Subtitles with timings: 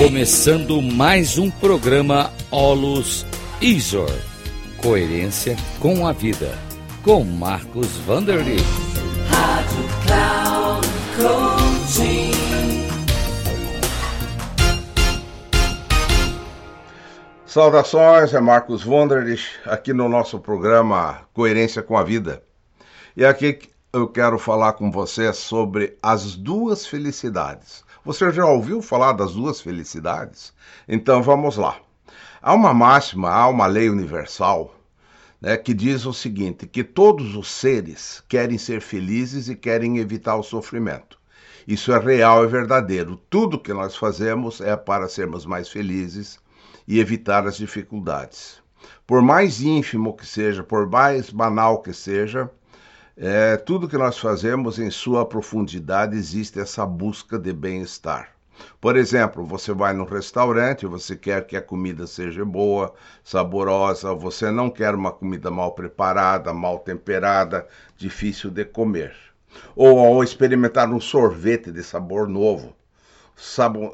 [0.00, 3.26] Começando mais um programa Olus
[3.60, 4.08] Isor.
[4.78, 6.58] Coerência com a vida.
[7.02, 8.56] Com Marcos Vanderly.
[9.28, 12.30] Rádio Cloud Coaching.
[17.44, 22.42] Saudações, é Marcos Vanderlich, aqui no nosso programa Coerência com a Vida.
[23.14, 23.58] E aqui
[23.92, 27.84] eu quero falar com você sobre as duas felicidades.
[28.10, 30.52] Você já ouviu falar das duas felicidades?
[30.88, 31.78] Então vamos lá.
[32.42, 34.74] Há uma máxima, há uma lei universal
[35.40, 40.34] né, que diz o seguinte: que todos os seres querem ser felizes e querem evitar
[40.34, 41.20] o sofrimento.
[41.68, 43.14] Isso é real e verdadeiro.
[43.30, 46.40] Tudo que nós fazemos é para sermos mais felizes
[46.88, 48.60] e evitar as dificuldades.
[49.06, 52.50] Por mais ínfimo que seja, por mais banal que seja,
[53.22, 58.32] é, tudo que nós fazemos em sua profundidade existe essa busca de bem-estar.
[58.80, 64.50] Por exemplo, você vai num restaurante, você quer que a comida seja boa, saborosa, você
[64.50, 69.14] não quer uma comida mal preparada, mal temperada, difícil de comer.
[69.76, 72.74] Ou ao experimentar um sorvete de sabor novo,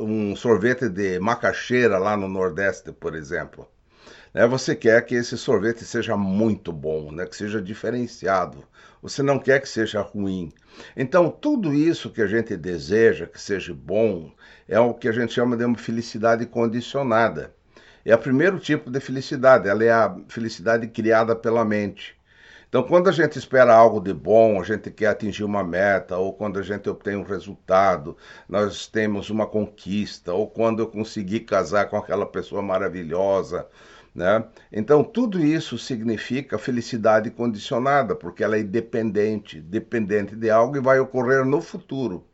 [0.00, 3.66] um sorvete de macaxeira lá no Nordeste, por exemplo
[4.34, 8.64] né, você quer que esse sorvete seja muito bom, né, que seja diferenciado.
[9.00, 10.52] Você não quer que seja ruim.
[10.96, 14.32] Então, tudo isso que a gente deseja que seja bom
[14.66, 17.54] é o que a gente chama de uma felicidade condicionada.
[18.04, 22.16] É o primeiro tipo de felicidade, ela é a felicidade criada pela mente.
[22.68, 26.32] Então, quando a gente espera algo de bom, a gente quer atingir uma meta, ou
[26.32, 28.16] quando a gente obtém um resultado,
[28.48, 33.68] nós temos uma conquista, ou quando eu consegui casar com aquela pessoa maravilhosa,
[34.14, 34.44] né?
[34.72, 41.00] Então, tudo isso significa felicidade condicionada, porque ela é independente, dependente de algo e vai
[41.00, 42.24] ocorrer no futuro.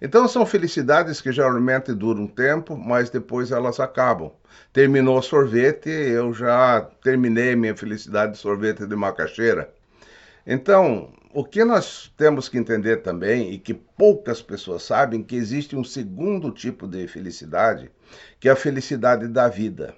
[0.00, 4.30] Então, são felicidades que geralmente duram um tempo, mas depois elas acabam.
[4.72, 9.72] Terminou o sorvete, eu já terminei minha felicidade de sorvete de macaxeira.
[10.46, 15.74] Então, o que nós temos que entender também, e que poucas pessoas sabem, que existe
[15.74, 17.90] um segundo tipo de felicidade,
[18.38, 19.96] que é a felicidade da vida.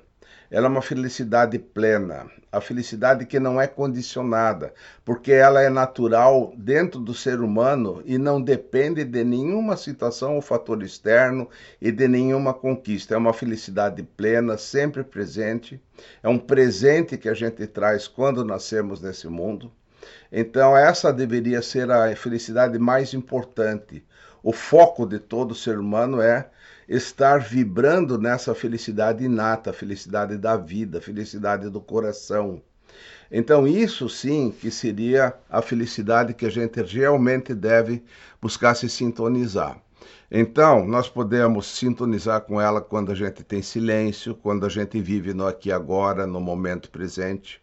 [0.50, 4.72] Ela é uma felicidade plena, a felicidade que não é condicionada,
[5.04, 10.40] porque ela é natural dentro do ser humano e não depende de nenhuma situação ou
[10.40, 11.48] fator externo
[11.80, 13.14] e de nenhuma conquista.
[13.14, 15.80] É uma felicidade plena, sempre presente.
[16.22, 19.72] É um presente que a gente traz quando nascemos nesse mundo.
[20.30, 24.04] Então, essa deveria ser a felicidade mais importante.
[24.42, 26.48] O foco de todo ser humano é
[26.88, 32.62] estar vibrando nessa felicidade inata, felicidade da vida, felicidade do coração.
[33.30, 38.04] Então, isso sim que seria a felicidade que a gente realmente deve
[38.40, 39.80] buscar se sintonizar.
[40.30, 45.34] Então, nós podemos sintonizar com ela quando a gente tem silêncio, quando a gente vive
[45.34, 47.60] no aqui agora, no momento presente.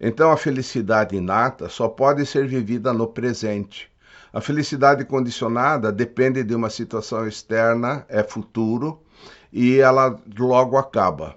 [0.00, 3.90] Então, a felicidade inata só pode ser vivida no presente.
[4.32, 9.00] A felicidade condicionada depende de uma situação externa, é futuro,
[9.52, 11.34] e ela logo acaba.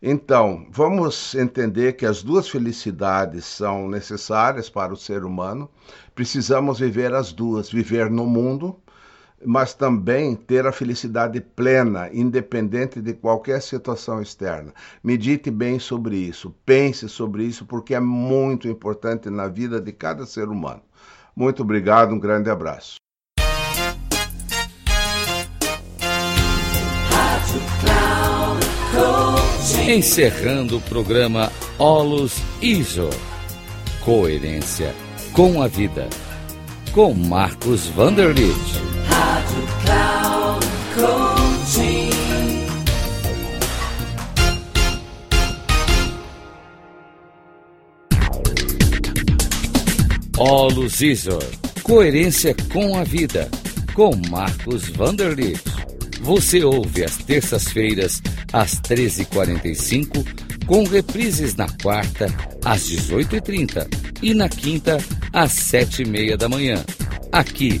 [0.00, 5.68] Então, vamos entender que as duas felicidades são necessárias para o ser humano.
[6.14, 8.76] Precisamos viver as duas, viver no mundo,
[9.44, 14.72] mas também ter a felicidade plena, independente de qualquer situação externa.
[15.02, 20.24] Medite bem sobre isso, pense sobre isso, porque é muito importante na vida de cada
[20.26, 20.82] ser humano.
[21.34, 22.96] Muito obrigado, um grande abraço.
[29.88, 33.10] Encerrando o programa Olus Iso.
[34.04, 34.94] Coerência
[35.32, 36.08] com a vida.
[36.92, 38.95] Com Marcos Vanderlitt.
[39.16, 42.10] Rádio Cloud Coaching.
[50.36, 51.42] Olus Isor.
[51.82, 53.48] Coerência com a vida.
[53.94, 55.62] Com Marcos Vanderlitt.
[56.20, 58.20] Você ouve às terças-feiras,
[58.52, 62.26] às 13h45, com reprises na quarta,
[62.62, 63.86] às 18h30
[64.22, 64.98] e na quinta,
[65.32, 66.84] às 7h30 da manhã.
[67.32, 67.80] Aqui,